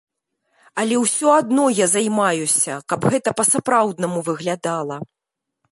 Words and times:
Алё 0.83 0.97
ўсё 1.01 1.27
адно 1.41 1.65
я 1.81 1.87
займаюся, 1.95 2.73
каб 2.93 2.99
гэта 3.17 3.29
па-сапраўднаму 3.43 4.19
выглядала. 4.31 4.97